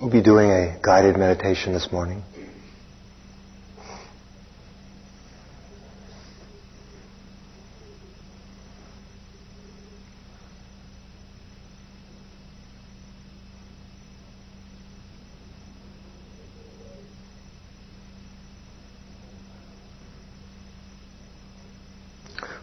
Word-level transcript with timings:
We'll 0.00 0.08
be 0.08 0.22
doing 0.22 0.50
a 0.50 0.78
guided 0.80 1.18
meditation 1.18 1.74
this 1.74 1.92
morning. 1.92 2.22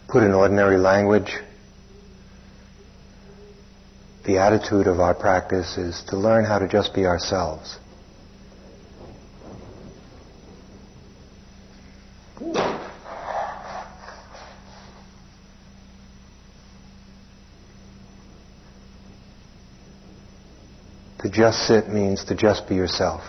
Put 0.08 0.24
in 0.24 0.34
ordinary 0.34 0.80
language, 0.80 1.38
the 4.28 4.38
attitude 4.40 4.88
of 4.88 5.00
our 5.00 5.16
practice 5.16 5.78
is 5.78 6.04
to 6.10 6.18
learn 6.18 6.44
how 6.44 6.60
to 6.60 6.68
just 6.68 6.94
be 6.94 7.06
ourselves. 7.06 7.80
To 21.20 21.30
just 21.32 21.66
sit 21.66 21.88
means 21.88 22.26
to 22.26 22.36
just 22.36 22.68
be 22.68 22.76
yourself. 22.76 23.22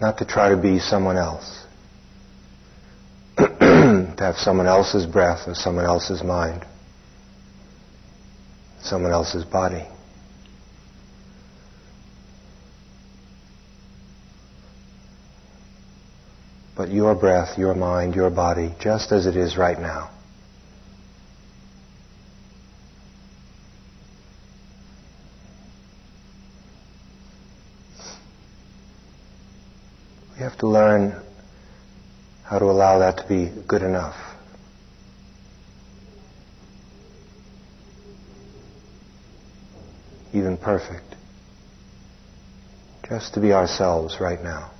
Not 0.00 0.16
to 0.18 0.24
try 0.24 0.48
to 0.48 0.56
be 0.56 0.78
someone 0.78 1.18
else 1.18 1.65
have 4.26 4.36
someone 4.38 4.66
else's 4.66 5.06
breath 5.06 5.46
or 5.46 5.54
someone 5.54 5.84
else's 5.84 6.24
mind, 6.24 6.64
someone 8.80 9.12
else's 9.12 9.44
body. 9.44 9.86
But 16.76 16.90
your 16.90 17.14
breath, 17.14 17.56
your 17.56 17.74
mind, 17.74 18.16
your 18.16 18.30
body, 18.30 18.74
just 18.80 19.12
as 19.12 19.26
it 19.26 19.36
is 19.36 19.56
right 19.56 19.78
now. 19.78 20.10
We 30.34 30.42
have 30.42 30.58
to 30.58 30.66
learn 30.66 31.25
how 32.46 32.58
to 32.58 32.64
allow 32.66 33.00
that 33.00 33.18
to 33.18 33.26
be 33.26 33.50
good 33.66 33.82
enough. 33.82 34.16
Even 40.32 40.56
perfect. 40.56 41.16
Just 43.08 43.34
to 43.34 43.40
be 43.40 43.52
ourselves 43.52 44.20
right 44.20 44.42
now. 44.42 44.70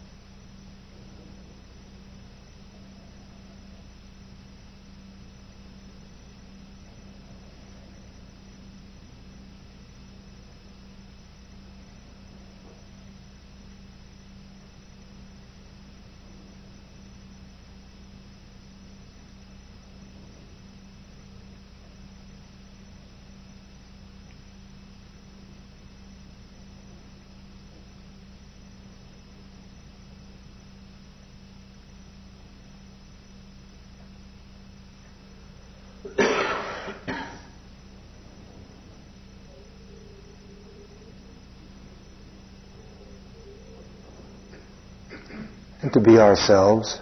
Be 46.06 46.18
ourselves. 46.18 47.00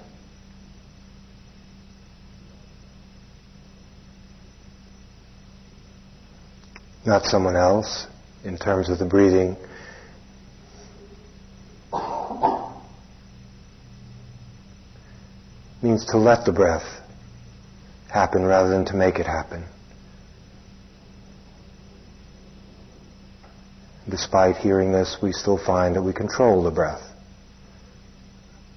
Not 7.04 7.26
someone 7.26 7.54
else 7.54 8.06
in 8.44 8.56
terms 8.56 8.88
of 8.88 8.98
the 8.98 9.04
breathing. 9.04 9.58
Means 15.82 16.06
to 16.06 16.16
let 16.16 16.46
the 16.46 16.52
breath 16.52 17.02
happen 18.10 18.42
rather 18.46 18.70
than 18.70 18.86
to 18.86 18.96
make 18.96 19.18
it 19.18 19.26
happen. 19.26 19.66
Despite 24.08 24.56
hearing 24.56 24.92
this, 24.92 25.18
we 25.22 25.32
still 25.32 25.58
find 25.58 25.94
that 25.94 26.02
we 26.02 26.14
control 26.14 26.62
the 26.62 26.70
breath 26.70 27.13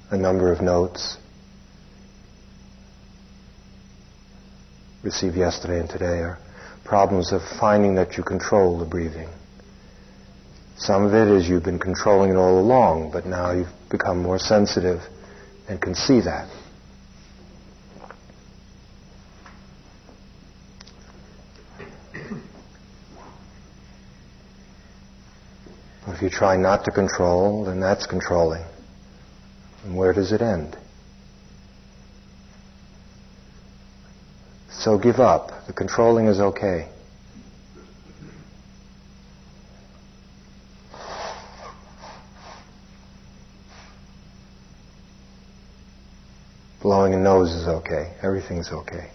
a 0.09 0.17
number 0.17 0.51
of 0.51 0.61
notes 0.61 1.17
received 5.03 5.35
yesterday 5.35 5.79
and 5.79 5.89
today 5.89 6.19
are 6.19 6.37
problems 6.85 7.33
of 7.33 7.41
finding 7.59 7.95
that 7.95 8.17
you 8.17 8.23
control 8.23 8.77
the 8.77 8.85
breathing. 8.85 9.29
Some 10.77 11.03
of 11.03 11.13
it 11.13 11.27
is 11.27 11.49
you've 11.49 11.63
been 11.63 11.79
controlling 11.79 12.31
it 12.31 12.35
all 12.35 12.59
along, 12.59 13.11
but 13.11 13.25
now 13.25 13.51
you've 13.51 13.67
become 13.89 14.21
more 14.21 14.39
sensitive 14.39 15.01
and 15.67 15.81
can 15.81 15.95
see 15.95 16.21
that. 16.21 16.49
if 26.17 26.23
you 26.23 26.29
try 26.31 26.57
not 26.57 26.83
to 26.83 26.89
control, 26.89 27.65
then 27.65 27.79
that's 27.79 28.07
controlling. 28.07 28.63
And 29.87 29.95
where 29.95 30.11
does 30.11 30.33
it 30.33 30.41
end? 30.41 30.77
So 34.69 34.97
give 34.97 35.21
up. 35.21 35.65
The 35.65 35.71
controlling 35.71 36.27
is 36.27 36.41
okay. 36.41 36.89
Blowing 46.81 47.13
a 47.13 47.17
nose 47.17 47.53
is 47.53 47.69
okay. 47.69 48.11
Everything's 48.21 48.69
okay. 48.69 49.09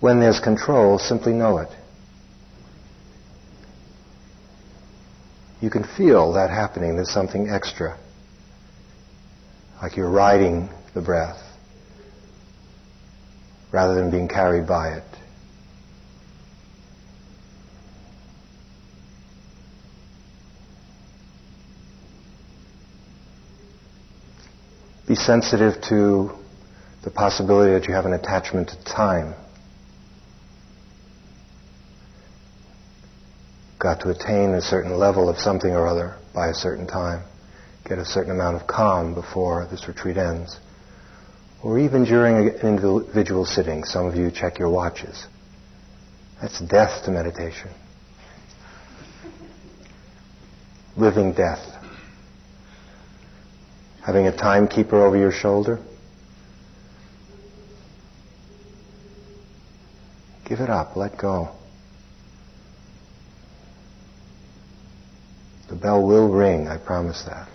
When 0.00 0.20
there's 0.20 0.38
control, 0.38 0.98
simply 0.98 1.32
know 1.32 1.58
it. 1.58 1.68
You 5.60 5.70
can 5.70 5.82
feel 5.82 6.34
that 6.34 6.50
happening. 6.50 6.94
There's 6.94 7.10
something 7.10 7.48
extra. 7.48 7.98
Like 9.82 9.96
you're 9.96 10.10
riding 10.10 10.68
the 10.94 11.02
breath 11.02 11.42
rather 13.72 13.94
than 13.94 14.10
being 14.10 14.28
carried 14.28 14.66
by 14.66 14.90
it. 14.90 15.04
Be 25.06 25.14
sensitive 25.14 25.80
to 25.88 26.30
the 27.02 27.10
possibility 27.10 27.72
that 27.72 27.88
you 27.88 27.94
have 27.94 28.04
an 28.04 28.12
attachment 28.12 28.68
to 28.68 28.84
time. 28.84 29.34
Got 33.78 34.00
to 34.00 34.10
attain 34.10 34.54
a 34.54 34.60
certain 34.60 34.96
level 34.98 35.28
of 35.28 35.38
something 35.38 35.70
or 35.70 35.86
other 35.86 36.16
by 36.34 36.48
a 36.48 36.54
certain 36.54 36.86
time, 36.86 37.24
get 37.84 37.98
a 37.98 38.04
certain 38.04 38.32
amount 38.32 38.56
of 38.56 38.66
calm 38.66 39.14
before 39.14 39.66
this 39.70 39.86
retreat 39.86 40.16
ends. 40.16 40.58
Or 41.62 41.78
even 41.78 42.04
during 42.04 42.48
an 42.48 42.54
individual 42.62 43.44
sitting, 43.44 43.84
some 43.84 44.06
of 44.06 44.14
you 44.14 44.30
check 44.30 44.58
your 44.58 44.70
watches. 44.70 45.26
That's 46.40 46.60
death 46.60 47.04
to 47.04 47.10
meditation. 47.10 47.70
Living 50.96 51.32
death. 51.32 51.64
Having 54.04 54.28
a 54.28 54.36
timekeeper 54.36 55.04
over 55.04 55.16
your 55.16 55.32
shoulder. 55.32 55.80
Give 60.48 60.60
it 60.60 60.70
up. 60.70 60.96
Let 60.96 61.18
go. 61.18 61.57
The 65.68 65.76
bell 65.76 66.02
will 66.02 66.28
ring, 66.28 66.66
I 66.66 66.78
promise 66.78 67.24
that. 67.24 67.48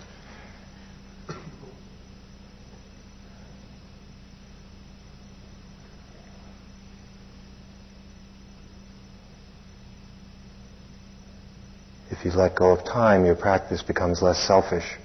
If 12.10 12.24
you 12.24 12.30
let 12.30 12.54
go 12.54 12.70
of 12.70 12.84
time, 12.84 13.26
your 13.26 13.34
practice 13.34 13.82
becomes 13.82 14.22
less 14.22 14.38
selfish, 14.38 14.96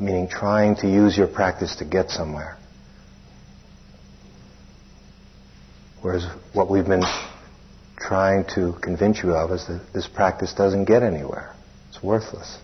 meaning 0.00 0.28
trying 0.28 0.76
to 0.76 0.88
use 0.88 1.16
your 1.16 1.28
practice 1.28 1.76
to 1.76 1.84
get 1.84 2.08
somewhere. 2.08 2.56
Whereas 6.00 6.24
what 6.54 6.70
we've 6.70 6.86
been 6.86 7.04
trying 8.12 8.44
to 8.44 8.74
convince 8.82 9.22
you 9.22 9.32
of 9.32 9.50
is 9.52 9.66
that 9.68 9.80
this 9.94 10.06
practice 10.06 10.52
doesn't 10.52 10.84
get 10.84 11.02
anywhere. 11.02 11.54
It's 11.88 12.02
worthless. 12.02 12.58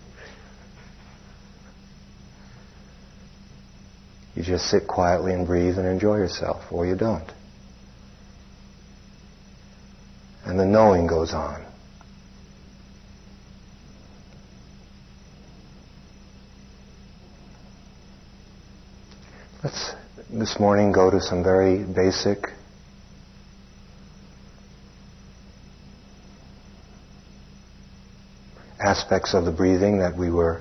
You 4.35 4.43
just 4.43 4.67
sit 4.67 4.87
quietly 4.87 5.33
and 5.33 5.47
breathe 5.47 5.79
and 5.79 5.87
enjoy 5.87 6.17
yourself, 6.17 6.71
or 6.71 6.85
you 6.85 6.95
don't. 6.95 7.33
And 10.45 10.61
the 10.61 10.67
knowing 10.67 11.07
goes 11.07 11.33
on. 11.33 11.65
Let's 19.65 19.95
this 20.29 20.61
morning 20.61 20.93
go 20.93 21.11
to 21.11 21.23
some 21.23 21.43
very 21.43 21.83
basic 21.85 22.49
aspects 28.99 29.33
of 29.33 29.45
the 29.45 29.53
breathing 29.53 29.99
that 29.99 30.17
we 30.17 30.31
were 30.31 30.61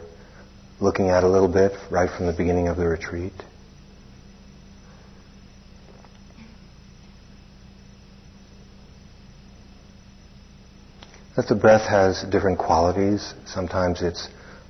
looking 0.79 1.09
at 1.09 1.23
a 1.23 1.27
little 1.27 1.47
bit 1.47 1.71
right 1.89 2.09
from 2.15 2.27
the 2.27 2.33
beginning 2.33 2.67
of 2.67 2.77
the 2.77 2.87
retreat. 2.87 3.33
That 11.35 11.47
the 11.47 11.55
breath 11.55 11.87
has 11.89 12.23
different 12.31 12.59
qualities. 12.59 13.33
Sometimes 13.45 14.01
it's 14.01 14.27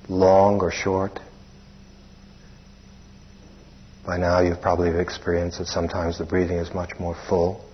long 0.08 0.60
or 0.60 0.70
short. 0.70 1.20
By 4.06 4.16
now 4.16 4.40
you've 4.40 4.62
probably 4.62 4.98
experienced 4.98 5.58
that 5.58 5.66
sometimes 5.66 6.18
the 6.18 6.24
breathing 6.24 6.56
is 6.56 6.72
much 6.72 6.92
more 6.98 7.16
full. 7.28 7.64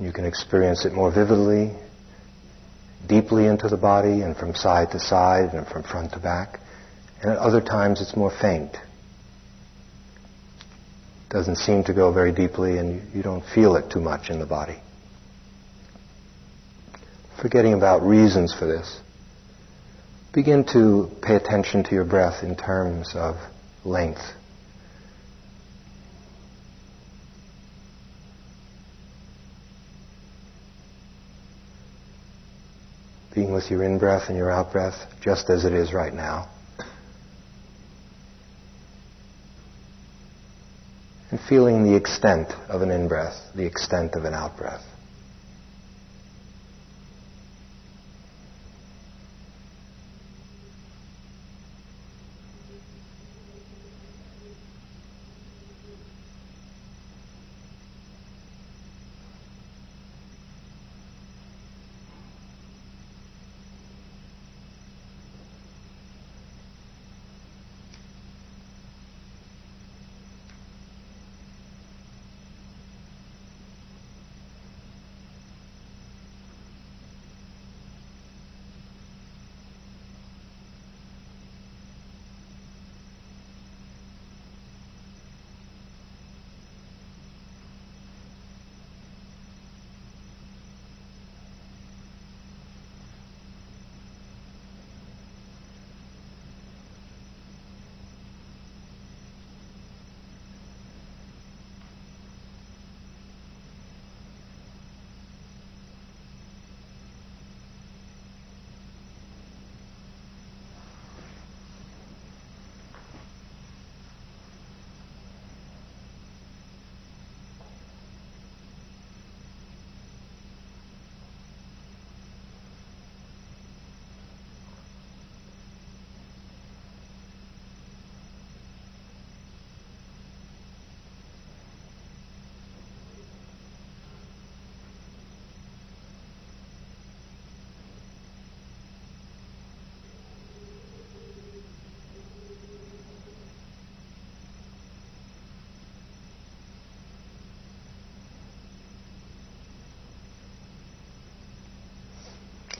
You 0.00 0.12
can 0.12 0.24
experience 0.24 0.84
it 0.84 0.92
more 0.92 1.12
vividly, 1.12 1.72
deeply 3.06 3.46
into 3.46 3.68
the 3.68 3.76
body 3.76 4.22
and 4.22 4.36
from 4.36 4.54
side 4.54 4.90
to 4.92 4.98
side 4.98 5.54
and 5.54 5.66
from 5.66 5.82
front 5.82 6.12
to 6.12 6.18
back. 6.18 6.60
And 7.20 7.30
at 7.30 7.38
other 7.38 7.60
times 7.60 8.00
it's 8.00 8.16
more 8.16 8.30
faint. 8.30 8.76
Doesn't 11.30 11.56
seem 11.56 11.84
to 11.84 11.94
go 11.94 12.12
very 12.12 12.32
deeply 12.32 12.78
and 12.78 13.14
you 13.14 13.22
don't 13.22 13.44
feel 13.44 13.76
it 13.76 13.90
too 13.90 14.00
much 14.00 14.30
in 14.30 14.38
the 14.38 14.46
body. 14.46 14.76
Forgetting 17.40 17.74
about 17.74 18.02
reasons 18.02 18.54
for 18.54 18.66
this. 18.66 19.00
Begin 20.32 20.64
to 20.72 21.10
pay 21.22 21.36
attention 21.36 21.84
to 21.84 21.94
your 21.94 22.04
breath 22.04 22.42
in 22.42 22.56
terms 22.56 23.14
of 23.14 23.36
length. 23.84 24.22
Being 33.34 33.52
with 33.52 33.70
your 33.70 33.82
in 33.82 33.98
breath 33.98 34.28
and 34.28 34.36
your 34.36 34.50
out 34.50 34.72
breath 34.72 34.94
just 35.20 35.50
as 35.50 35.64
it 35.64 35.72
is 35.72 35.92
right 35.92 36.14
now. 36.14 36.48
And 41.30 41.40
feeling 41.48 41.82
the 41.82 41.96
extent 41.96 42.52
of 42.68 42.82
an 42.82 42.90
in 42.90 43.08
breath, 43.08 43.34
the 43.54 43.66
extent 43.66 44.14
of 44.14 44.24
an 44.24 44.34
out 44.34 44.56
breath. 44.56 44.84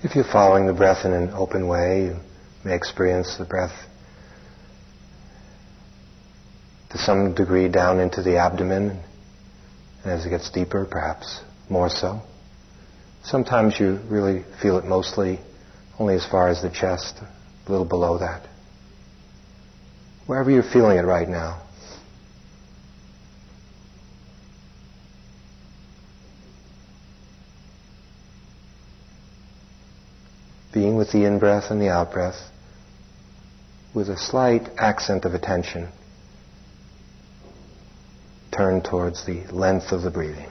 If 0.05 0.15
you're 0.15 0.25
following 0.31 0.67
the 0.67 0.75
breath 0.75 1.07
in 1.07 1.15
an 1.15 1.31
open 1.31 1.67
way, 1.67 2.03
you 2.05 2.17
may 2.63 2.75
experience 2.77 3.39
the 3.39 3.47
breath 3.47 3.73
to 6.91 6.99
some 6.99 7.35
degree 7.35 7.71
down 7.71 8.01
into 8.01 8.23
the 8.23 8.37
abdomen, 8.37 9.01
and 10.03 10.13
as 10.13 10.27
it 10.27 10.29
gets 10.29 10.51
deeper, 10.51 10.85
perhaps 10.85 11.41
more 11.71 11.89
so. 11.89 12.21
Sometimes 13.23 13.81
you 13.81 13.99
really 14.11 14.45
feel 14.61 14.77
it 14.77 14.85
mostly 14.85 15.41
only 15.99 16.17
as 16.17 16.27
far 16.27 16.51
as 16.51 16.61
the 16.61 16.69
chest, 16.69 17.23
a 17.67 17.71
little 17.71 17.87
below 17.87 18.19
that. 18.19 18.47
Wherever 20.27 20.51
you're 20.51 20.71
feeling 20.71 20.99
it 20.99 21.07
right 21.07 21.31
now, 21.31 21.63
being 30.75 30.97
with 30.97 31.13
the 31.13 31.25
in 31.25 31.39
breath 31.39 31.71
and 31.71 31.81
the 31.81 31.89
out 31.89 32.13
breath 32.13 32.51
with 33.95 34.11
a 34.11 34.19
slight 34.19 34.69
accent 34.77 35.25
of 35.25 35.33
attention 35.33 35.89
turned 38.51 38.85
towards 38.85 39.25
the 39.25 39.45
length 39.53 39.93
of 39.93 40.03
the 40.03 40.11
breathing. 40.11 40.51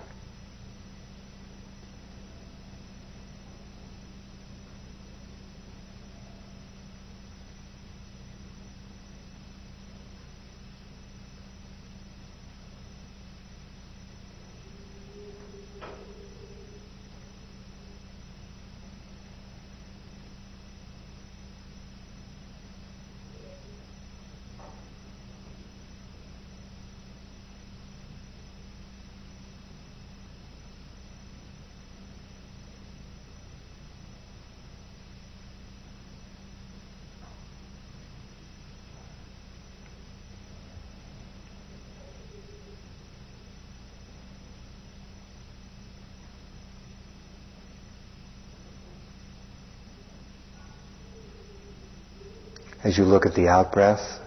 As 52.84 52.98
you 52.98 53.06
look 53.06 53.26
at 53.26 53.34
the 53.34 53.48
out 53.48 53.72
breath 53.72 54.20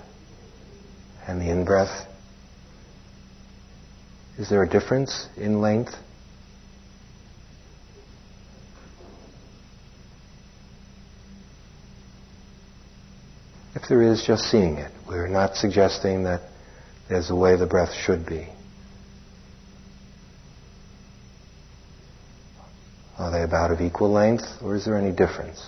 and 1.26 1.40
the 1.40 1.50
in 1.50 1.64
breath, 1.64 2.06
is 4.38 4.48
there 4.48 4.62
a 4.62 4.68
difference 4.68 5.28
in 5.36 5.60
length? 5.60 5.94
If 13.74 13.88
there 13.88 14.00
is, 14.00 14.24
just 14.26 14.44
seeing 14.44 14.76
it. 14.76 14.90
We're 15.06 15.28
not 15.28 15.56
suggesting 15.56 16.24
that 16.24 16.40
there's 17.10 17.28
a 17.28 17.36
way 17.36 17.56
the 17.56 17.66
breath 17.66 17.92
should 17.92 18.24
be. 18.24 18.48
Are 23.18 23.30
they 23.30 23.42
about 23.42 23.70
of 23.70 23.80
equal 23.80 24.10
length, 24.10 24.44
or 24.62 24.76
is 24.76 24.86
there 24.86 24.96
any 24.96 25.12
difference? 25.12 25.64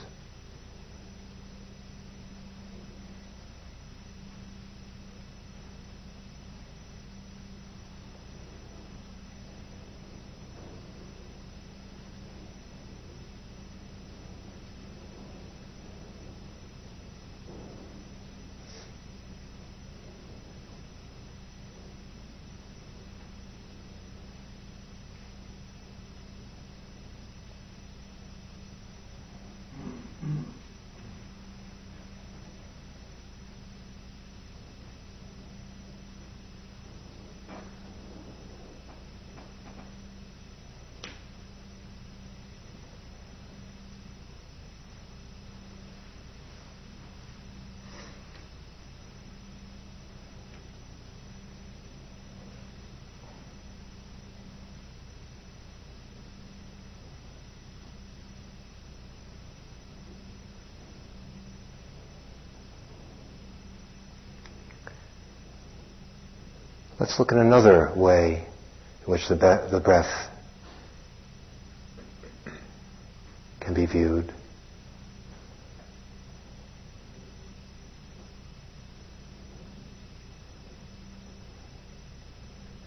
Let's 66.98 67.18
look 67.20 67.30
at 67.30 67.38
another 67.38 67.92
way 67.94 68.44
in 69.04 69.12
which 69.12 69.28
the, 69.28 69.36
be- 69.36 69.70
the 69.70 69.80
breath 69.80 70.30
can 73.60 73.72
be 73.72 73.86
viewed. 73.86 74.34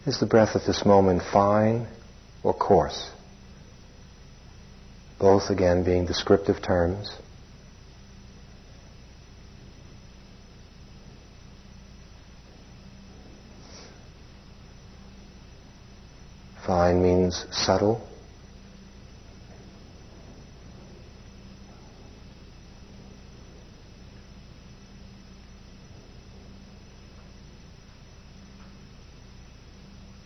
Is 0.06 0.20
the 0.20 0.26
breath 0.26 0.56
at 0.56 0.64
this 0.68 0.86
moment 0.86 1.22
fine 1.32 1.88
or 2.44 2.54
coarse? 2.54 3.12
Both 5.20 5.50
again 5.50 5.86
being 5.86 6.06
descriptive 6.06 6.62
terms. 6.62 7.16
Subtle. 17.52 18.08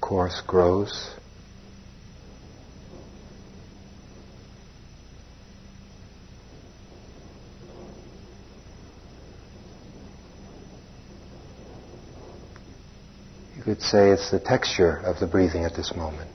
Coarse, 0.01 0.41
gross. 0.45 1.15
You 13.55 13.63
could 13.63 13.81
say 13.81 14.11
it's 14.11 14.29
the 14.29 14.39
texture 14.39 14.97
of 14.97 15.19
the 15.19 15.25
breathing 15.25 15.65
at 15.65 15.75
this 15.75 15.95
moment. 15.95 16.29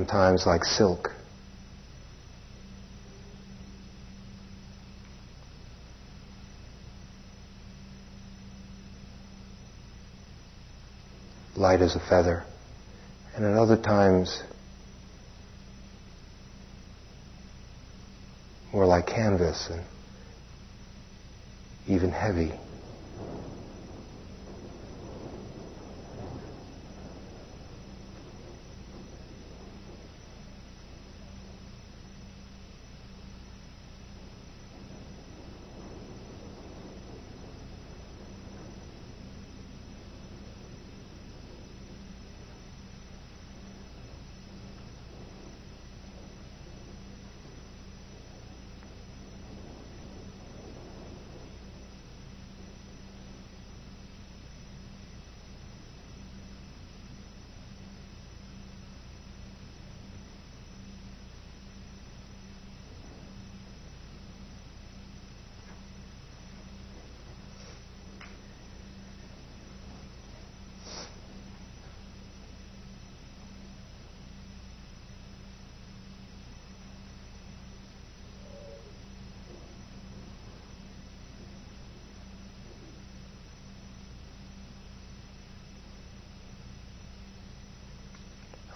Sometimes 0.00 0.46
like 0.46 0.64
silk. 0.64 1.10
Light 11.54 11.82
as 11.82 11.96
a 11.96 12.00
feather. 12.00 12.44
And 13.36 13.44
at 13.44 13.58
other 13.58 13.76
times, 13.76 14.42
more 18.72 18.86
like 18.86 19.06
canvas 19.06 19.68
and 19.68 19.84
even 21.86 22.10
heavy. 22.10 22.54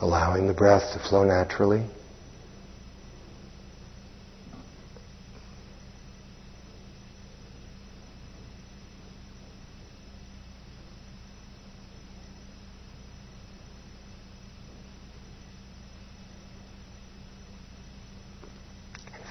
Allowing 0.01 0.47
the 0.47 0.55
breath 0.55 0.93
to 0.93 0.99
flow 0.99 1.25
naturally. 1.25 1.85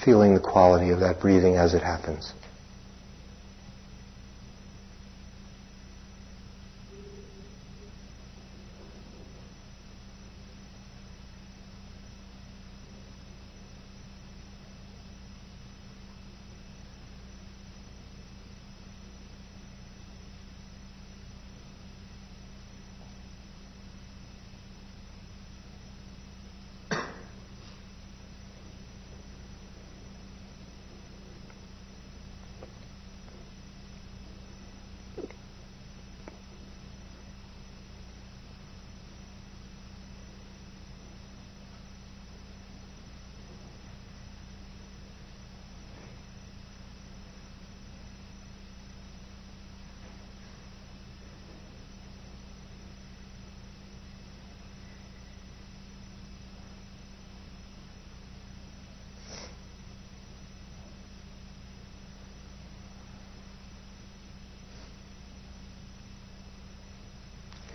Feeling 0.04 0.34
the 0.34 0.42
quality 0.42 0.90
of 0.90 1.00
that 1.00 1.22
breathing 1.22 1.56
as 1.56 1.74
it 1.74 1.82
happens. 1.82 2.34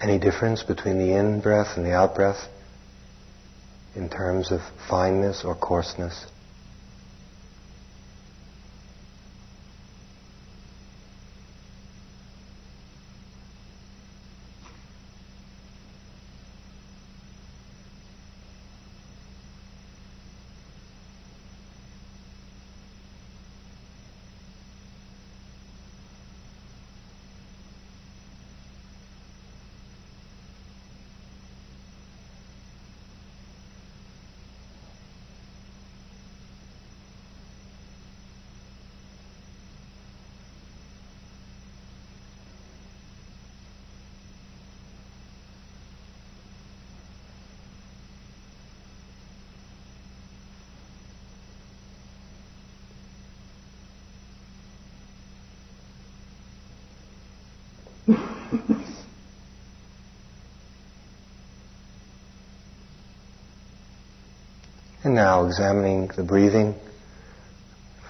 Any 0.09 0.19
difference 0.19 0.63
between 0.63 0.97
the 0.99 1.13
in 1.13 1.41
breath 1.41 1.77
and 1.77 1.85
the 1.85 1.93
out 1.93 2.15
breath 2.15 2.49
in 3.95 4.09
terms 4.09 4.51
of 4.51 4.63
fineness 4.89 5.45
or 5.45 5.55
coarseness? 5.55 6.25
And 65.05 65.15
now 65.15 65.45
examining 65.45 66.09
the 66.09 66.25
breathing 66.25 66.75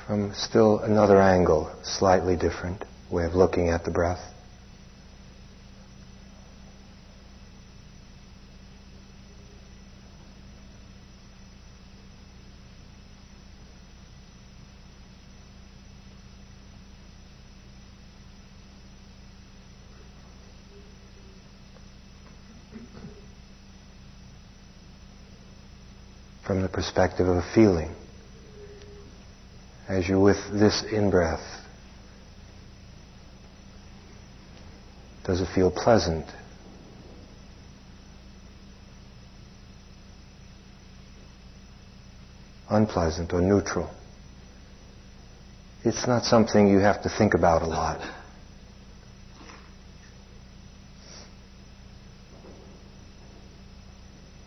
from 0.07 0.33
still 0.33 0.79
another 0.79 1.21
angle, 1.21 1.71
slightly 1.83 2.35
different 2.35 2.85
way 3.11 3.27
of 3.27 3.35
looking 3.35 3.69
at 3.69 3.85
the 3.85 3.91
breath. 3.91 4.35
from 26.49 26.63
the 26.63 26.69
perspective 26.89 27.29
of 27.29 27.37
a 27.37 27.53
feeling. 27.55 27.95
As 29.89 30.09
you're 30.09 30.21
with 30.21 30.39
this 30.53 30.83
in 30.91 31.11
breath, 31.11 31.45
does 35.25 35.43
it 35.43 35.49
feel 35.55 35.71
pleasant? 35.71 36.25
Unpleasant 42.71 43.35
or 43.35 43.43
neutral? 43.43 43.91
It's 45.85 46.07
not 46.07 46.25
something 46.25 46.69
you 46.69 46.79
have 46.79 47.03
to 47.03 47.11
think 47.11 47.35
about 47.35 47.61
a 47.61 47.67
lot. 47.67 48.01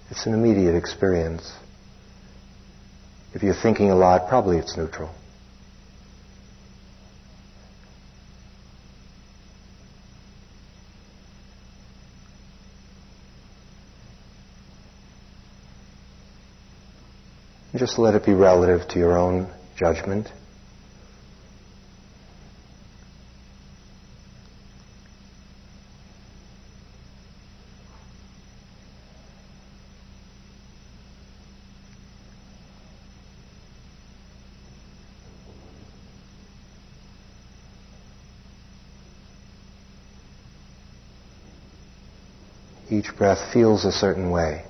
It's 0.10 0.26
an 0.26 0.34
immediate 0.34 0.76
experience. 0.76 1.52
If 3.34 3.44
you're 3.44 3.54
thinking 3.54 3.90
a 3.90 3.96
lot, 3.96 4.28
probably 4.28 4.58
it's 4.58 4.76
neutral. 4.76 5.10
Just 17.74 17.98
let 17.98 18.16
it 18.16 18.26
be 18.26 18.34
relative 18.34 18.88
to 18.90 19.00
your 19.00 19.18
own 19.18 19.48
judgment. 19.78 20.28
Each 43.12 43.18
breath 43.18 43.54
feels 43.54 43.86
a 43.86 43.92
certain 43.92 44.30
way. 44.30 44.64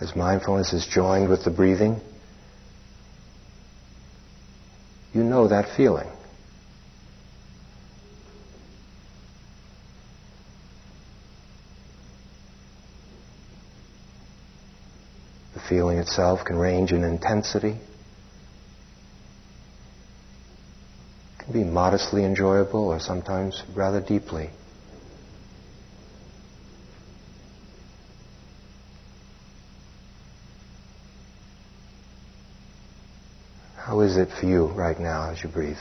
As 0.00 0.14
mindfulness 0.14 0.72
is 0.72 0.86
joined 0.86 1.28
with 1.28 1.44
the 1.44 1.50
breathing, 1.50 2.00
you 5.12 5.24
know 5.24 5.48
that 5.48 5.76
feeling. 5.76 6.08
Feeling 15.68 15.98
itself 15.98 16.44
can 16.44 16.56
range 16.56 16.92
in 16.92 17.04
intensity. 17.04 17.76
It 21.38 21.44
can 21.44 21.52
be 21.52 21.64
modestly 21.64 22.24
enjoyable 22.24 22.88
or 22.88 22.98
sometimes 22.98 23.62
rather 23.74 24.00
deeply. 24.00 24.50
How 33.76 34.00
is 34.00 34.16
it 34.16 34.28
for 34.38 34.46
you 34.46 34.66
right 34.66 34.98
now 34.98 35.30
as 35.30 35.42
you 35.42 35.48
breathe? 35.48 35.78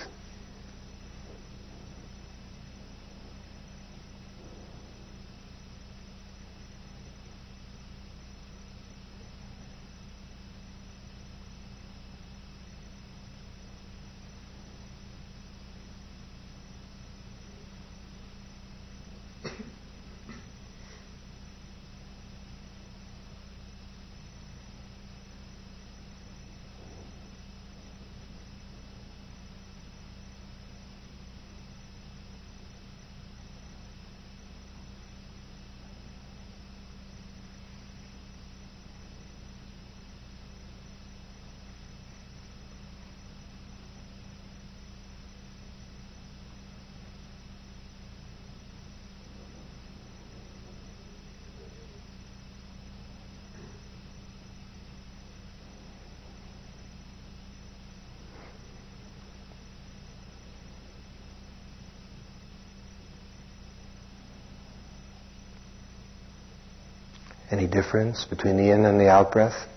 Any 67.50 67.68
difference 67.68 68.26
between 68.26 68.58
the 68.58 68.72
in 68.72 68.86
and 68.86 69.00
the 69.00 69.10
out 69.10 69.32
breath 69.32 69.68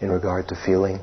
in 0.00 0.10
regard 0.10 0.48
to 0.48 0.56
feeling? 0.56 1.00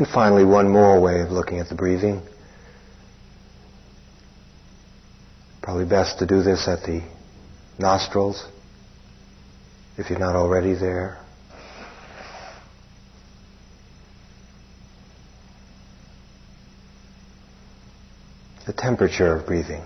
And 0.00 0.08
finally, 0.08 0.46
one 0.46 0.70
more 0.70 0.98
way 0.98 1.20
of 1.20 1.30
looking 1.30 1.58
at 1.58 1.68
the 1.68 1.74
breathing. 1.74 2.22
Probably 5.60 5.84
best 5.84 6.20
to 6.20 6.26
do 6.26 6.42
this 6.42 6.66
at 6.66 6.84
the 6.84 7.02
nostrils, 7.78 8.48
if 9.98 10.08
you're 10.08 10.18
not 10.18 10.36
already 10.36 10.72
there. 10.72 11.18
The 18.66 18.72
temperature 18.72 19.36
of 19.36 19.44
breathing. 19.44 19.82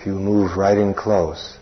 If 0.00 0.06
you 0.06 0.14
move 0.14 0.56
right 0.56 0.78
in 0.78 0.94
close, 0.94 1.58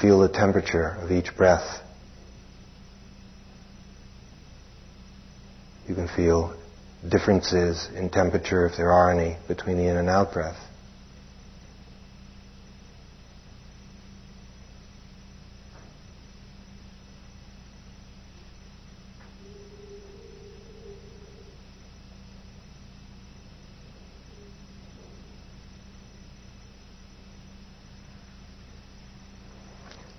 feel 0.00 0.20
the 0.20 0.28
temperature 0.28 0.96
of 1.00 1.10
each 1.10 1.36
breath. 1.36 1.82
You 5.88 5.94
can 5.94 6.08
feel 6.08 6.56
differences 7.08 7.88
in 7.94 8.10
temperature, 8.10 8.66
if 8.66 8.76
there 8.76 8.92
are 8.92 9.10
any, 9.10 9.36
between 9.46 9.76
the 9.76 9.86
in 9.86 9.96
and 9.96 10.08
out 10.08 10.32
breath. 10.32 10.58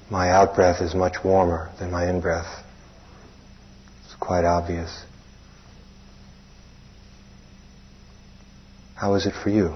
My 0.09 0.29
out 0.29 0.55
breath 0.55 0.81
is 0.81 0.95
much 0.95 1.23
warmer 1.23 1.69
than 1.79 1.91
my 1.91 2.09
in 2.09 2.21
breath. 2.21 2.63
It's 4.05 4.15
quite 4.15 4.45
obvious. 4.45 5.03
How 8.95 9.15
is 9.15 9.25
it 9.25 9.33
for 9.43 9.49
you? 9.49 9.75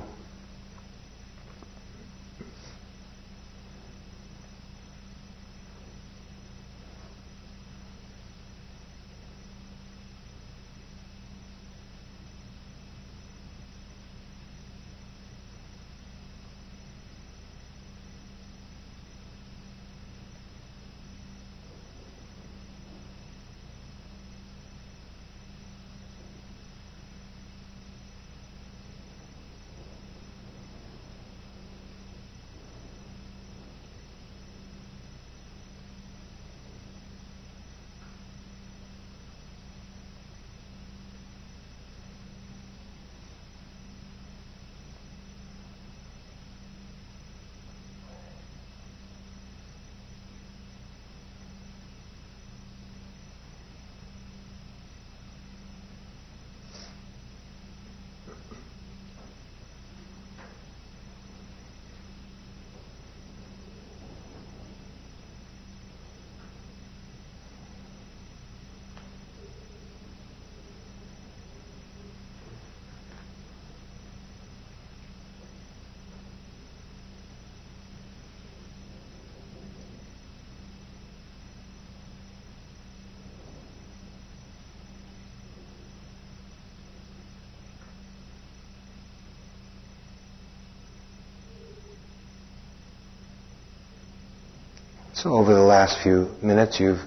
So 95.21 95.35
over 95.35 95.53
the 95.53 95.61
last 95.61 96.01
few 96.01 96.31
minutes, 96.41 96.79
you've 96.79 97.01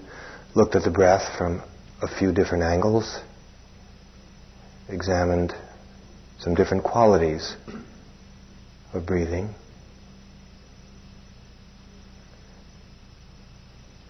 looked 0.54 0.76
at 0.76 0.84
the 0.84 0.90
breath 0.90 1.36
from 1.36 1.60
a 2.00 2.06
few 2.06 2.30
different 2.30 2.62
angles, 2.62 3.18
examined 4.88 5.52
some 6.38 6.54
different 6.54 6.84
qualities 6.84 7.56
of 8.92 9.04
breathing. 9.04 9.52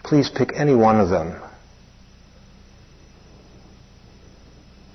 Please 0.03 0.29
pick 0.29 0.51
any 0.55 0.75
one 0.75 0.99
of 0.99 1.09
them. 1.09 1.41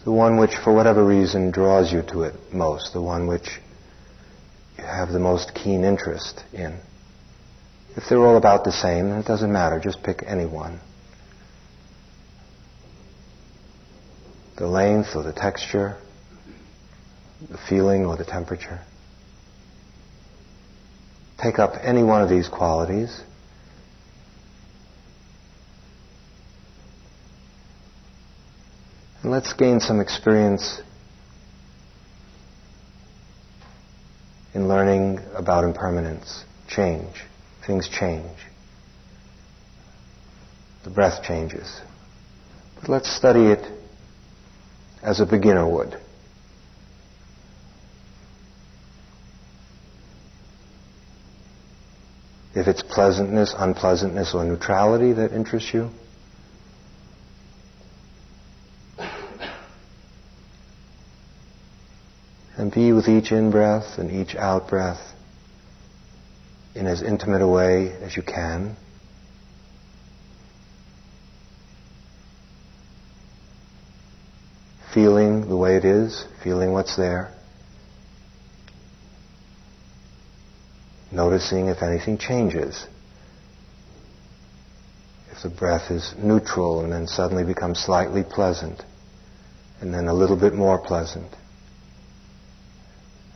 The 0.04 0.12
one 0.12 0.36
which, 0.36 0.54
for 0.62 0.72
whatever 0.72 1.04
reason, 1.04 1.50
draws 1.50 1.92
you 1.92 2.02
to 2.12 2.22
it 2.22 2.34
most, 2.52 2.92
the 2.92 3.02
one 3.02 3.26
which 3.26 3.58
you 4.78 4.84
have 4.84 5.08
the 5.08 5.18
most 5.18 5.52
keen 5.52 5.82
interest 5.82 6.44
in. 6.52 6.78
If 7.96 8.04
they're 8.08 8.24
all 8.24 8.36
about 8.36 8.64
the 8.64 8.72
same, 8.72 9.08
then 9.08 9.18
it 9.18 9.26
doesn't 9.26 9.52
matter. 9.52 9.80
Just 9.80 10.02
pick 10.02 10.22
any 10.26 10.46
one. 10.46 10.80
The 14.56 14.66
length 14.66 15.16
or 15.16 15.22
the 15.22 15.32
texture, 15.32 15.96
the 17.50 17.58
feeling 17.68 18.06
or 18.06 18.16
the 18.16 18.24
temperature. 18.24 18.80
Take 21.42 21.58
up 21.58 21.72
any 21.82 22.02
one 22.02 22.22
of 22.22 22.28
these 22.28 22.48
qualities. 22.48 23.22
And 29.22 29.32
let's 29.32 29.52
gain 29.54 29.80
some 29.80 30.00
experience 30.00 30.80
in 34.54 34.68
learning 34.68 35.20
about 35.34 35.64
impermanence, 35.64 36.44
change 36.68 37.24
things 37.66 37.88
change. 37.88 38.36
The 40.84 40.90
breath 40.90 41.22
changes. 41.22 41.80
But 42.80 42.88
let's 42.88 43.14
study 43.14 43.46
it 43.46 43.64
as 45.02 45.20
a 45.20 45.26
beginner 45.26 45.68
would. 45.68 45.98
If 52.54 52.66
it's 52.66 52.82
pleasantness, 52.82 53.54
unpleasantness, 53.56 54.34
or 54.34 54.44
neutrality 54.44 55.12
that 55.12 55.32
interests 55.32 55.72
you, 55.72 55.90
and 62.56 62.72
be 62.72 62.92
with 62.92 63.08
each 63.08 63.32
in 63.32 63.50
breath 63.50 63.98
and 63.98 64.10
each 64.10 64.34
out 64.34 64.68
breath 64.68 65.09
in 66.74 66.86
as 66.86 67.02
intimate 67.02 67.42
a 67.42 67.48
way 67.48 67.92
as 68.02 68.16
you 68.16 68.22
can. 68.22 68.76
Feeling 74.94 75.48
the 75.48 75.56
way 75.56 75.76
it 75.76 75.84
is, 75.84 76.24
feeling 76.42 76.72
what's 76.72 76.96
there. 76.96 77.32
Noticing 81.12 81.68
if 81.68 81.82
anything 81.82 82.18
changes. 82.18 82.86
If 85.32 85.42
the 85.42 85.48
breath 85.48 85.90
is 85.90 86.14
neutral 86.18 86.84
and 86.84 86.92
then 86.92 87.06
suddenly 87.06 87.44
becomes 87.44 87.78
slightly 87.78 88.22
pleasant, 88.22 88.82
and 89.80 89.94
then 89.94 90.08
a 90.08 90.14
little 90.14 90.36
bit 90.36 90.54
more 90.54 90.78
pleasant. 90.78 91.32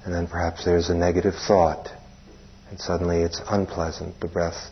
And 0.04 0.12
then 0.12 0.26
perhaps 0.26 0.64
there's 0.64 0.90
a 0.90 0.94
negative 0.94 1.34
thought 1.34 1.88
and 2.74 2.80
suddenly 2.80 3.20
it's 3.20 3.40
unpleasant. 3.50 4.18
The 4.18 4.26
breath 4.26 4.70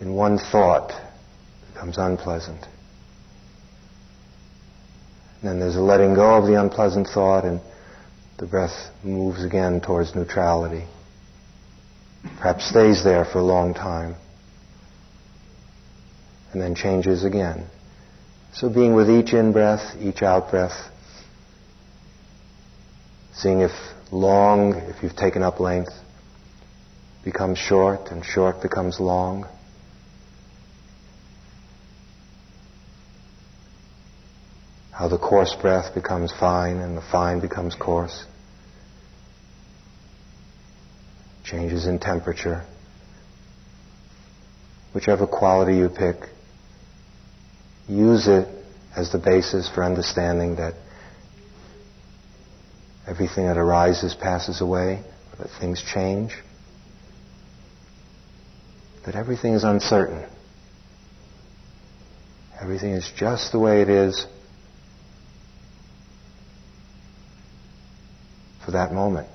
in 0.00 0.12
one 0.12 0.38
thought 0.38 0.90
becomes 1.72 1.98
unpleasant. 1.98 2.64
And 5.40 5.50
then 5.50 5.60
there's 5.60 5.76
a 5.76 5.80
letting 5.80 6.14
go 6.14 6.34
of 6.34 6.46
the 6.46 6.60
unpleasant 6.60 7.06
thought 7.06 7.44
and 7.44 7.60
the 8.40 8.46
breath 8.46 8.90
moves 9.04 9.44
again 9.44 9.80
towards 9.80 10.16
neutrality. 10.16 10.84
Perhaps 12.38 12.68
stays 12.68 13.04
there 13.04 13.24
for 13.24 13.38
a 13.38 13.44
long 13.44 13.72
time 13.72 14.16
and 16.52 16.60
then 16.60 16.74
changes 16.74 17.22
again. 17.22 17.66
So 18.52 18.68
being 18.68 18.96
with 18.96 19.08
each 19.08 19.32
in-breath, 19.32 19.94
each 20.00 20.22
out-breath, 20.22 20.90
seeing 23.32 23.60
if 23.60 23.70
long, 24.10 24.74
if 24.74 25.04
you've 25.04 25.14
taken 25.14 25.44
up 25.44 25.60
length, 25.60 25.92
becomes 27.24 27.58
short 27.58 28.10
and 28.10 28.24
short 28.24 28.62
becomes 28.62 28.98
long. 28.98 29.46
How 34.92 35.08
the 35.08 35.18
coarse 35.18 35.54
breath 35.54 35.94
becomes 35.94 36.32
fine 36.32 36.76
and 36.76 36.96
the 36.96 37.02
fine 37.02 37.40
becomes 37.40 37.74
coarse. 37.74 38.24
Changes 41.44 41.86
in 41.86 41.98
temperature. 41.98 42.64
Whichever 44.94 45.26
quality 45.26 45.76
you 45.76 45.88
pick, 45.88 46.16
use 47.88 48.28
it 48.28 48.48
as 48.96 49.12
the 49.12 49.18
basis 49.18 49.68
for 49.68 49.84
understanding 49.84 50.56
that 50.56 50.74
everything 53.06 53.46
that 53.46 53.56
arises 53.56 54.14
passes 54.14 54.60
away, 54.60 55.02
that 55.38 55.48
things 55.60 55.82
change, 55.94 56.36
that 59.04 59.14
everything 59.14 59.54
is 59.54 59.64
uncertain. 59.64 60.26
Everything 62.60 62.92
is 62.92 63.10
just 63.16 63.52
the 63.52 63.58
way 63.58 63.80
it 63.80 63.88
is 63.88 64.26
for 68.64 68.72
that 68.72 68.92
moment. 68.92 69.28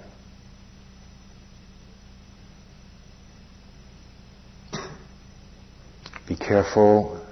Be 6.28 6.36
careful 6.36 7.24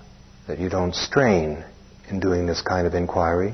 that 0.48 0.60
you 0.60 0.69
don't 0.69 0.93
strain 0.93 1.63
in 2.10 2.19
doing 2.19 2.46
this 2.46 2.62
kind 2.62 2.86
of 2.86 2.93
inquiry. 2.93 3.54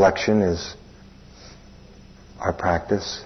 Reflection 0.00 0.40
is 0.40 0.76
our 2.38 2.54
practice. 2.54 3.22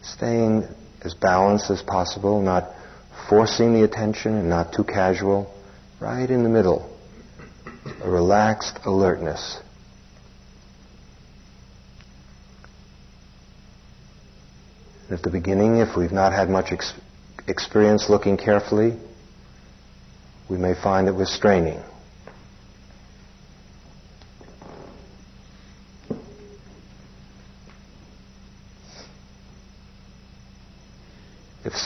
Staying 0.00 0.66
as 1.02 1.12
balanced 1.12 1.70
as 1.70 1.82
possible, 1.82 2.40
not 2.40 2.72
forcing 3.28 3.74
the 3.74 3.84
attention 3.84 4.34
and 4.36 4.48
not 4.48 4.72
too 4.72 4.82
casual, 4.82 5.54
right 6.00 6.30
in 6.30 6.44
the 6.44 6.48
middle 6.48 6.88
a 8.02 8.10
relaxed 8.10 8.78
alertness. 8.86 9.60
At 15.10 15.22
the 15.22 15.30
beginning, 15.30 15.76
if 15.76 15.94
we've 15.94 16.10
not 16.10 16.32
had 16.32 16.48
much 16.48 16.72
ex- 16.72 16.94
experience 17.46 18.08
looking 18.08 18.38
carefully, 18.38 18.98
we 20.48 20.56
may 20.56 20.72
find 20.72 21.06
that 21.06 21.14
we're 21.14 21.26
straining. 21.26 21.82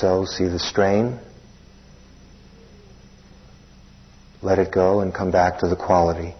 So, 0.04 0.26
see 0.26 0.44
the 0.44 0.58
strain 0.58 1.18
let 4.42 4.58
it 4.58 4.70
go 4.70 5.00
and 5.00 5.14
come 5.14 5.30
back 5.30 5.60
to 5.60 5.66
the 5.66 5.76
quality 5.76 6.34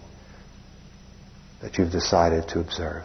that 1.63 1.79
you've 1.79 1.89
decided 1.89 2.47
to 2.49 2.59
observe. 2.59 3.01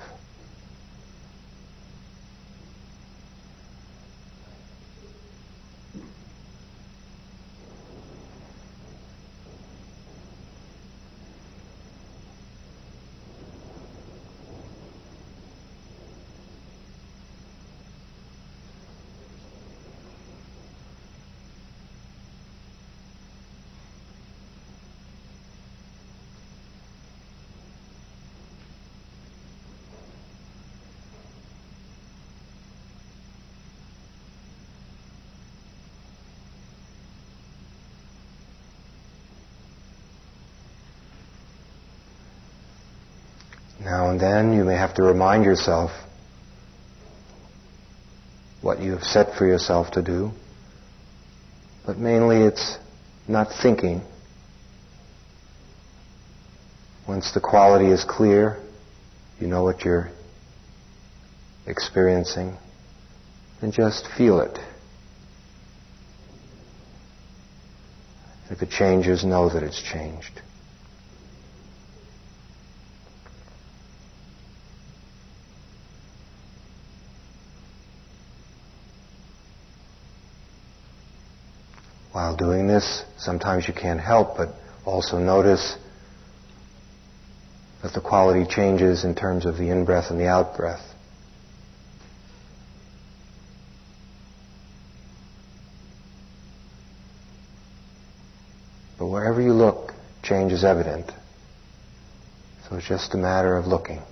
Now 43.81 44.11
and 44.11 44.21
then 44.21 44.53
you 44.53 44.65
may 44.65 44.75
have 44.75 44.95
to 44.97 45.03
remind 45.03 45.45
yourself 45.45 45.91
what 48.61 48.81
you 48.81 48.93
have 48.93 49.03
set 49.03 49.37
for 49.37 49.47
yourself 49.47 49.93
to 49.93 50.03
do. 50.03 50.33
But 51.87 51.97
mainly 51.97 52.43
it's 52.43 52.79
not 53.27 53.49
thinking. 53.63 54.03
Once 57.09 57.33
the 57.33 57.41
quality 57.41 57.87
is 57.87 58.05
clear, 58.05 58.61
you 59.41 59.47
know 59.47 59.65
what 59.65 59.83
you're 59.85 60.11
experiencing, 61.67 62.57
then 63.61 63.73
just 63.73 64.07
feel 64.17 64.41
it. 64.41 64.59
If 68.51 68.63
it 68.63 68.71
changes, 68.71 69.25
know 69.25 69.49
that 69.49 69.63
it's 69.63 69.81
changed. 69.81 70.43
While 82.13 82.37
doing 82.37 82.67
this, 82.67 83.05
sometimes 83.17 83.69
you 83.69 83.75
can't 83.75 84.01
help 84.01 84.37
but 84.37 84.49
also 84.85 85.19
notice 85.19 85.77
that 87.83 87.93
the 87.95 88.01
quality 88.01 88.45
changes 88.45 89.05
in 89.05 89.15
terms 89.15 89.47
of 89.47 89.57
the 89.57 89.71
in-breath 89.71 90.11
and 90.11 90.19
the 90.19 90.27
out-breath. 90.27 90.87
But 98.99 99.07
wherever 99.07 99.41
you 99.41 99.55
look, 99.55 99.95
change 100.23 100.53
is 100.53 100.63
evident. 100.63 101.11
So 102.69 102.77
it's 102.77 102.87
just 102.87 103.15
a 103.15 103.17
matter 103.17 103.57
of 103.57 103.67
looking. 103.67 104.03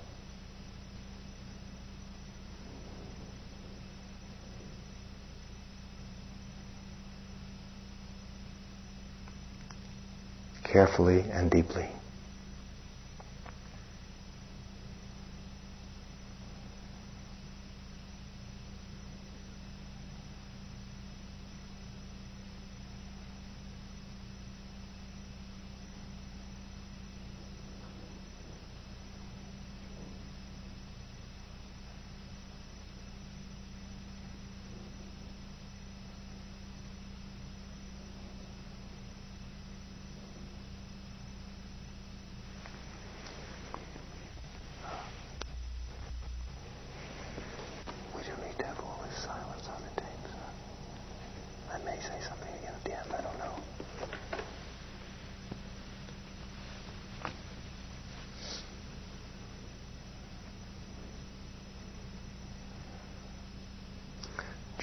And 11.06 11.48
deeply. 11.50 11.97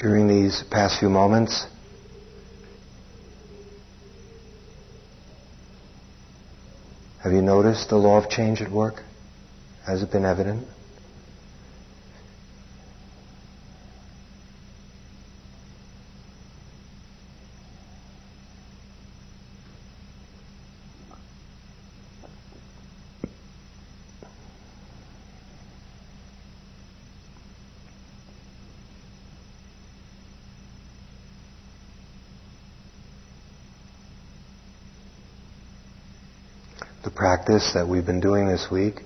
During 0.06 0.28
these 0.28 0.64
past 0.70 1.00
few 1.00 1.10
moments. 1.10 1.66
Have 7.24 7.34
you 7.34 7.42
noticed 7.42 7.90
the 7.90 7.96
law 7.96 8.24
of 8.24 8.30
change 8.30 8.62
at 8.62 8.70
work? 8.70 9.02
Has 9.88 10.04
it 10.04 10.12
been 10.12 10.24
evident? 10.24 10.68
the 37.06 37.12
practice 37.46 37.74
that 37.74 37.88
we've 37.88 38.06
been 38.06 38.20
doing 38.20 38.48
this 38.48 38.68
week. 38.72 39.02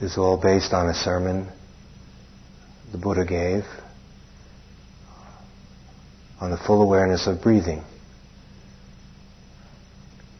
is 0.00 0.16
all 0.16 0.40
based 0.40 0.72
on 0.72 0.88
a 0.88 0.94
sermon 0.94 1.46
the 2.90 2.96
Buddha 2.96 3.24
gave 3.26 3.64
on 6.40 6.50
the 6.50 6.56
full 6.56 6.80
awareness 6.80 7.26
of 7.26 7.42
breathing. 7.42 7.84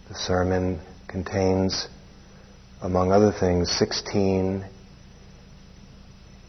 The 0.09 0.15
sermon 0.15 0.81
contains 1.09 1.89
among 2.83 3.13
other 3.13 3.33
things, 3.33 3.71
16 3.79 4.65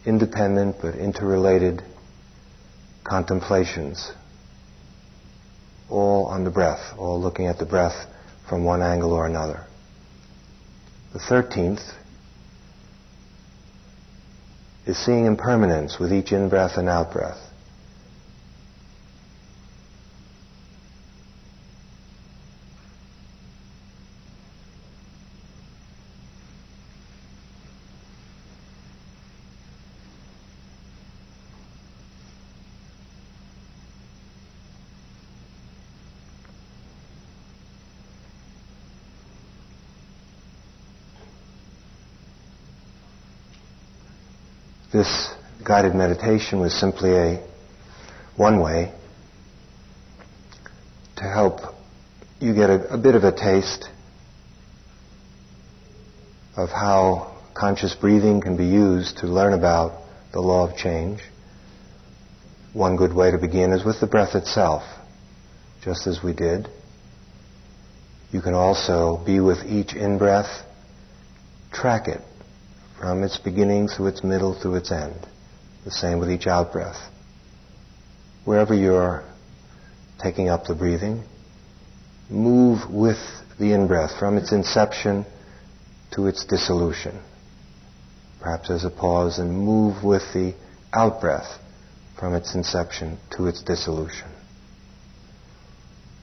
independent 0.05 0.77
but 0.81 0.95
interrelated 0.95 1.83
contemplations, 3.03 4.11
all 5.89 6.25
on 6.25 6.43
the 6.43 6.49
breath, 6.49 6.93
all 6.97 7.21
looking 7.21 7.47
at 7.47 7.57
the 7.59 7.65
breath 7.65 8.07
from 8.47 8.63
one 8.63 8.81
angle 8.81 9.13
or 9.13 9.25
another. 9.25 9.65
The 11.13 11.19
13th 11.19 11.93
is 14.85 14.97
seeing 14.97 15.25
impermanence 15.25 15.99
with 15.99 16.11
each 16.11 16.31
in 16.31 16.49
breath 16.49 16.77
and 16.77 16.89
out 16.89 17.11
breath. 17.11 17.50
This 45.01 45.33
guided 45.63 45.95
meditation 45.95 46.59
was 46.59 46.79
simply 46.79 47.15
a 47.15 47.43
one 48.35 48.61
way 48.61 48.93
to 51.15 51.23
help 51.23 51.73
you 52.39 52.53
get 52.53 52.69
a, 52.69 52.93
a 52.93 52.97
bit 52.99 53.15
of 53.15 53.23
a 53.23 53.31
taste 53.31 53.89
of 56.55 56.69
how 56.69 57.35
conscious 57.55 57.95
breathing 57.95 58.41
can 58.41 58.57
be 58.57 58.67
used 58.67 59.17
to 59.17 59.25
learn 59.25 59.53
about 59.53 60.03
the 60.33 60.39
law 60.39 60.69
of 60.69 60.77
change. 60.77 61.21
One 62.71 62.95
good 62.95 63.15
way 63.15 63.31
to 63.31 63.39
begin 63.39 63.73
is 63.73 63.83
with 63.83 63.99
the 63.99 64.05
breath 64.05 64.35
itself, 64.35 64.83
just 65.83 66.05
as 66.05 66.21
we 66.23 66.33
did. 66.33 66.69
You 68.31 68.41
can 68.43 68.53
also 68.53 69.19
be 69.25 69.39
with 69.39 69.65
each 69.65 69.95
in 69.95 70.19
breath, 70.19 70.63
track 71.71 72.07
it 72.07 72.21
from 73.01 73.23
its 73.23 73.37
beginning 73.39 73.87
through 73.87 74.05
its 74.05 74.23
middle 74.23 74.53
through 74.53 74.75
its 74.75 74.91
end. 74.91 75.27
The 75.85 75.91
same 75.91 76.19
with 76.19 76.29
each 76.29 76.45
out 76.45 76.71
breath. 76.71 77.01
Wherever 78.45 78.75
you're 78.75 79.23
taking 80.21 80.49
up 80.49 80.65
the 80.65 80.75
breathing, 80.75 81.23
move 82.29 82.91
with 82.91 83.17
the 83.59 83.73
in 83.73 83.87
breath 83.87 84.11
from 84.19 84.37
its 84.37 84.51
inception 84.51 85.25
to 86.11 86.27
its 86.27 86.45
dissolution. 86.45 87.19
Perhaps 88.39 88.69
as 88.69 88.85
a 88.85 88.91
pause 88.91 89.39
and 89.39 89.51
move 89.51 90.03
with 90.03 90.21
the 90.35 90.53
out 90.93 91.21
breath 91.21 91.57
from 92.19 92.35
its 92.35 92.53
inception 92.53 93.17
to 93.31 93.47
its 93.47 93.63
dissolution. 93.63 94.29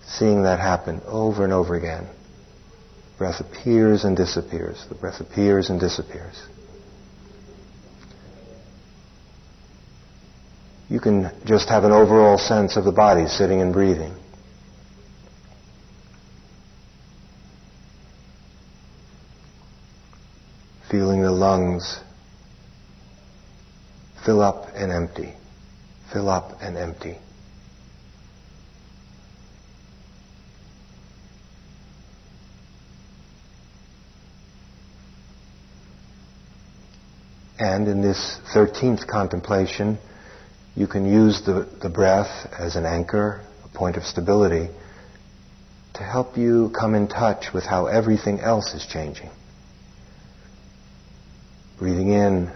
Seeing 0.06 0.44
that 0.44 0.60
happen 0.60 1.02
over 1.06 1.42
and 1.42 1.52
over 1.52 1.74
again. 1.74 2.06
Breath 3.18 3.40
appears 3.40 4.04
and 4.04 4.16
disappears. 4.16 4.84
The 4.88 4.94
breath 4.94 5.20
appears 5.20 5.70
and 5.70 5.80
disappears. 5.80 6.40
You 10.88 11.00
can 11.00 11.30
just 11.44 11.68
have 11.68 11.84
an 11.84 11.92
overall 11.92 12.38
sense 12.38 12.76
of 12.76 12.84
the 12.84 12.92
body 12.92 13.26
sitting 13.26 13.60
and 13.60 13.72
breathing. 13.72 14.14
Feeling 20.90 21.20
the 21.20 21.30
lungs 21.30 22.00
fill 24.24 24.40
up 24.40 24.68
and 24.74 24.90
empty, 24.90 25.34
fill 26.12 26.30
up 26.30 26.52
and 26.62 26.78
empty. 26.78 27.18
And 37.58 37.88
in 37.88 38.00
this 38.00 38.38
13th 38.54 39.06
contemplation, 39.06 39.98
you 40.78 40.86
can 40.86 41.04
use 41.04 41.42
the, 41.44 41.68
the 41.82 41.88
breath 41.88 42.46
as 42.56 42.76
an 42.76 42.86
anchor, 42.86 43.40
a 43.64 43.76
point 43.76 43.96
of 43.96 44.04
stability, 44.04 44.68
to 45.94 46.04
help 46.04 46.38
you 46.38 46.70
come 46.78 46.94
in 46.94 47.08
touch 47.08 47.46
with 47.52 47.64
how 47.64 47.86
everything 47.86 48.38
else 48.38 48.74
is 48.74 48.86
changing. 48.86 49.28
Breathing 51.80 52.10
in, 52.10 52.52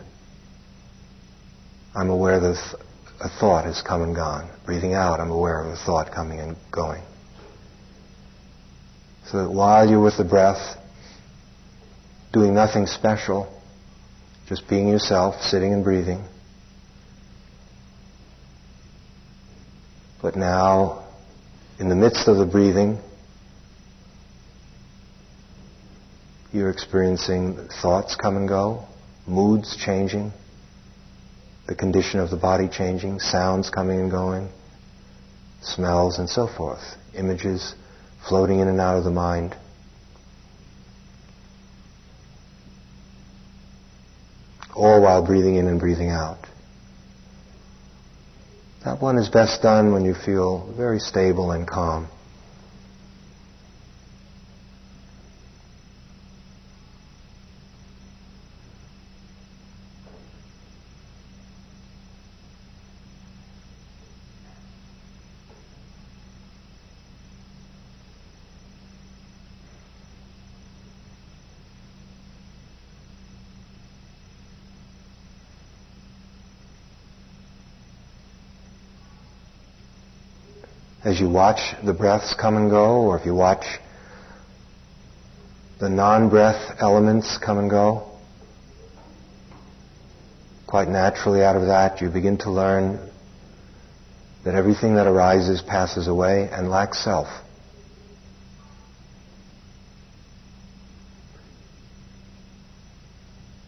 I'm 1.97 2.11
aware 2.11 2.39
that 2.39 2.77
a 3.20 3.29
thought 3.41 3.64
has 3.64 3.83
come 3.83 4.03
and 4.03 4.14
gone. 4.14 4.49
Breathing 4.64 4.95
out, 4.95 5.18
I'm 5.18 5.33
aware 5.33 5.61
of 5.61 5.73
a 5.73 5.77
thought 5.77 6.12
coming 6.12 6.39
and 6.39 6.57
going. 6.70 7.03
So 9.27 9.43
that 9.43 9.51
while 9.51 9.89
you're 9.91 10.03
with 10.03 10.16
the 10.16 10.25
breath, 10.25 10.77
doing 12.33 12.55
nothing 12.55 12.87
special, 12.87 13.53
just 14.49 14.68
being 14.68 14.87
yourself, 14.87 15.43
sitting 15.43 15.73
and 15.73 15.83
breathing, 15.83 16.23
But 20.23 20.37
now, 20.37 21.03
in 21.81 21.89
the 21.89 21.97
midst 21.97 22.29
of 22.29 22.37
the 22.37 22.47
breathing, 22.47 22.99
you're 26.53 26.70
experiencing 26.70 27.68
thoughts 27.83 28.14
come 28.14 28.37
and 28.37 28.47
go, 28.47 28.85
moods 29.27 29.77
changing, 29.77 30.33
the 31.66 31.75
condition 31.75 32.20
of 32.20 32.31
the 32.31 32.37
body 32.37 32.68
changing, 32.68 33.18
sounds 33.18 33.68
coming 33.68 33.99
and 33.99 34.12
going, 34.12 34.49
smells 35.61 36.20
and 36.20 36.29
so 36.29 36.47
forth, 36.47 36.97
images 37.14 37.75
floating 38.29 38.61
in 38.61 38.68
and 38.68 38.81
out 38.81 38.97
of 38.97 39.03
the 39.03 39.11
mind. 39.11 39.57
All 44.77 45.03
while 45.03 45.27
breathing 45.27 45.57
in 45.57 45.66
and 45.66 45.81
breathing 45.81 46.11
out. 46.11 46.39
That 48.85 49.01
one 49.01 49.16
is 49.16 49.28
best 49.28 49.62
done 49.62 49.93
when 49.93 50.05
you 50.05 50.14
feel 50.14 50.66
very 50.76 50.99
stable 50.99 51.53
and 51.53 51.68
calm. 51.68 52.09
As 81.05 81.20
you 81.20 81.28
watch 81.28 81.74
the 81.84 81.92
breaths 81.92 82.34
come 82.34 82.57
and 82.57 82.70
go, 82.70 83.03
or 83.03 83.18
if 83.18 83.26
you 83.26 83.34
watch 83.34 83.64
the 85.80 85.88
non-breath 85.88 86.76
elements 86.80 87.38
come 87.38 87.59
and 87.59 87.68
go, 87.68 88.09
quite 90.66 90.88
naturally 90.88 91.42
out 91.42 91.57
of 91.57 91.66
that 91.66 92.00
you 92.00 92.09
begin 92.09 92.38
to 92.38 92.50
learn 92.50 93.11
that 94.44 94.55
everything 94.55 94.94
that 94.94 95.07
arises 95.07 95.61
passes 95.61 96.09
away 96.09 96.48
and 96.50 96.70
lacks 96.70 97.03
self. 97.03 97.28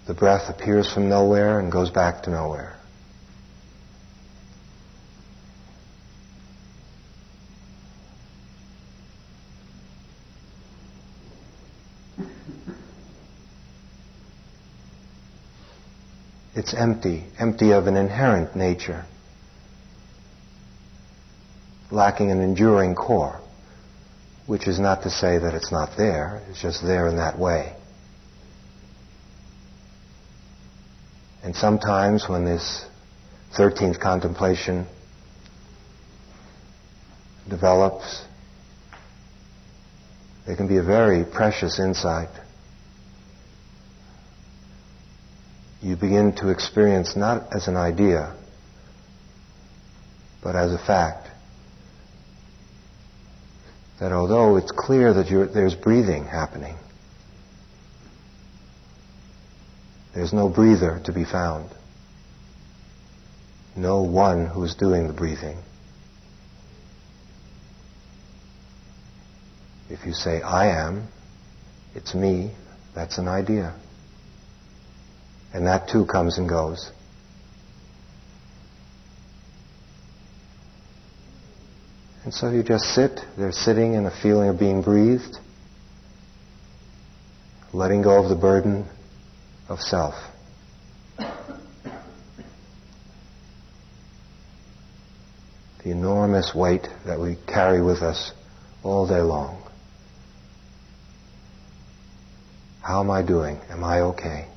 The 0.07 0.15
breath 0.15 0.51
appears 0.51 0.93
from 0.93 1.09
nowhere 1.09 1.59
and 1.59 1.73
goes 1.73 1.91
back 1.91 2.25
to 2.25 2.31
nowhere. 2.31 2.77
Empty, 16.77 17.25
empty 17.39 17.73
of 17.73 17.87
an 17.87 17.97
inherent 17.97 18.57
nature, 18.57 19.05
lacking 21.91 22.31
an 22.31 22.41
enduring 22.41 22.95
core, 22.95 23.41
which 24.47 24.67
is 24.67 24.79
not 24.79 25.03
to 25.03 25.11
say 25.11 25.39
that 25.39 25.55
it's 25.55 25.71
not 25.71 25.97
there, 25.97 26.43
it's 26.51 26.61
just 26.61 26.83
there 26.85 27.09
in 27.09 27.17
that 27.17 27.39
way. 27.39 27.75
And 31.43 31.55
sometimes 31.55 32.29
when 32.29 32.45
this 32.45 32.85
13th 33.57 34.01
contemplation 34.01 34.87
develops, 37.49 38.25
there 40.47 40.57
can 40.57 40.67
be 40.67 40.79
a 40.79 40.83
very 40.83 41.25
precious 41.25 41.79
insight 41.79 42.31
you 45.85 45.97
begin 45.97 46.33
to 46.33 46.49
experience 46.49 47.15
not 47.15 47.55
as 47.55 47.69
an 47.69 47.77
idea, 47.77 48.35
but 50.43 50.57
as 50.57 50.73
a 50.73 50.79
fact. 50.79 51.29
That 54.01 54.11
although 54.11 54.57
it's 54.57 54.73
clear 54.73 55.13
that 55.13 55.51
there's 55.53 55.75
breathing 55.75 56.25
happening, 56.25 56.77
there's 60.15 60.33
no 60.33 60.49
breather 60.49 61.03
to 61.05 61.13
be 61.13 61.25
found. 61.25 61.69
No 63.77 64.03
one 64.03 64.47
who's 64.47 64.75
doing 64.75 65.07
the 65.07 65.13
breathing. 65.13 65.59
If 69.91 70.07
you 70.07 70.15
say, 70.15 70.41
I 70.41 70.87
am, 70.87 71.09
it's 71.95 72.15
me, 72.15 72.53
that's 72.95 73.19
an 73.19 73.29
idea. 73.29 73.75
And 75.55 75.69
that 75.69 75.89
too 75.89 76.05
comes 76.05 76.37
and 76.37 76.49
goes. 76.49 76.91
And 82.25 82.35
so 82.35 82.51
you 82.51 82.65
just 82.65 82.87
sit 82.87 83.21
there 83.39 83.53
sitting 83.53 83.95
in 83.95 84.05
a 84.05 84.11
feeling 84.11 84.49
of 84.49 84.59
being 84.59 84.83
breathed, 84.83 85.39
letting 87.73 88.03
go 88.03 88.21
of 88.21 88.29
the 88.29 88.35
burden 88.35 88.87
of 89.69 89.81
self. 89.81 90.15
The 95.85 95.91
enormous 95.91 96.53
weight 96.53 96.89
that 97.07 97.21
we 97.21 97.37
carry 97.47 97.81
with 97.81 98.03
us 98.03 98.33
all 98.83 99.07
day 99.07 99.21
long. 99.21 99.63
How 102.83 103.01
am 103.01 103.11
I 103.11 103.23
doing? 103.23 103.61
Am 103.71 103.85
I 103.85 104.01
okay? 104.01 104.49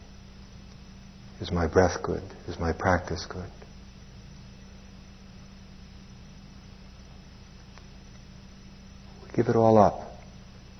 Is 1.39 1.51
my 1.51 1.67
breath 1.67 2.01
good? 2.01 2.23
Is 2.47 2.59
my 2.59 2.73
practice 2.73 3.25
good? 3.25 3.49
We 9.23 9.31
Give 9.35 9.47
it 9.47 9.55
all 9.55 9.77
up 9.77 10.19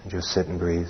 and 0.01 0.11
just 0.11 0.29
sit 0.29 0.47
and 0.47 0.57
breathe. 0.57 0.89